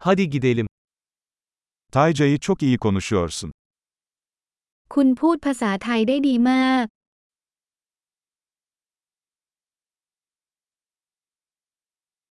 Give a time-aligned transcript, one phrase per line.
[0.00, 0.66] Hadi gidelim.
[1.92, 3.52] Tayca'yı çok iyi konuşuyorsun.
[4.94, 6.84] คุณพูดภาษาไทยได้ดีมาก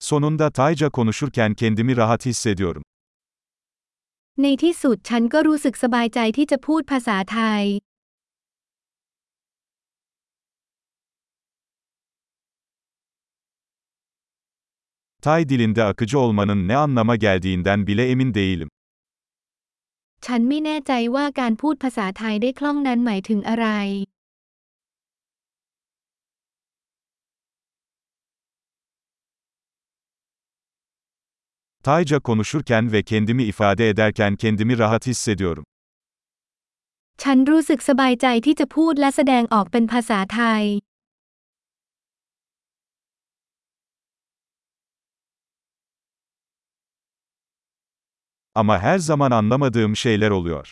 [0.09, 2.83] Sonunda Tayca konuşurken kendimi rahat hissediyorum.
[4.41, 7.63] ในที่สุดฉันก็รู้สึกสบายใจที่จะพูดภาษาไทย
[15.26, 18.68] Tay dilinde akıcı olmanın ne anlama geldiğinden bile emin değilim.
[20.26, 23.66] ฉันไม่แน่ใจว่าการพูดภาษาไทยได้คล่องนั้นหมายถึงอะไร
[31.86, 35.64] Tayca konuşurken ve kendimi ifade ederken kendimi rahat hissediyorum.
[37.22, 40.62] ฉันรู้สึกสบายใจที่จะพูดและแสดงออกเป็นภาษาไทย
[48.56, 50.66] Ama her zaman anlamadığım şeyler oluyor.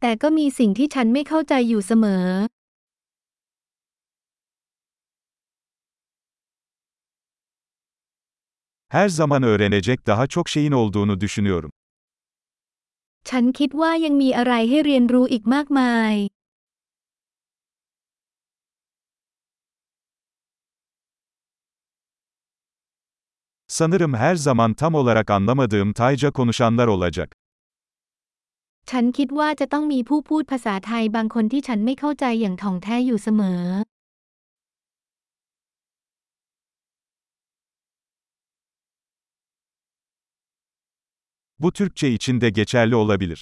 [0.00, 2.26] แต่ก็มีสิ่งที่ฉันไม่เข้าใจอยู่เสมอ
[8.88, 11.70] Her zaman öğrenecek daha çok şeyin olduğunu düşünüyorum.
[13.28, 16.14] ฉันคิดว่ายังมีอะไรให้เรียนรู้อีกมากมาย
[23.70, 27.28] Sanırım her zaman tam olarak anlamadığım Tayca konuşanlar olacak.
[28.90, 33.62] ฉันคิดว่าจะต้องมีผู้พูดภาษาไทยบางคนที่ฉันไม่เข้าใจอย่างถ่องแท้อยู่เสมอ
[41.62, 43.40] Bu Türkçe için de geçerli olabilir.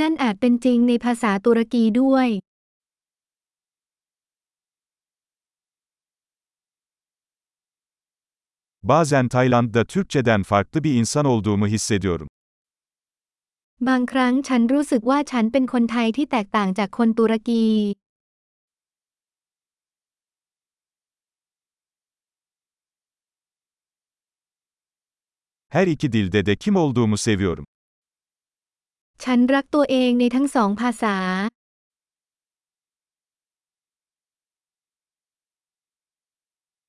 [0.00, 2.28] นั่นอาจเป็นจริงในภาษาตุรกีด้วย
[8.84, 12.28] Bazen Tayland'da Türkçeden farklı bir insan olduğumu hissediyorum.
[13.88, 17.64] บางครั้งฉันรู้สึกว่าฉันเป็นคนไทยที่แตกต่างจากคนตุรกี
[25.74, 27.66] Her iki dilde de kim olduğumu seviyorum.
[29.24, 31.16] ฉันรักตัวเองในทั้งสองภาษา